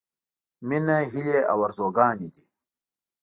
—مينه 0.67 0.95
هيلې 1.11 1.39
او 1.51 1.57
ارزوګانې 1.67 2.27
دي. 2.33 2.43